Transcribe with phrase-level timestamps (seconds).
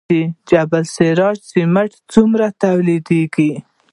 [0.09, 0.13] د
[0.49, 3.51] جبل السراج سمنټ څومره تولیدیږي؟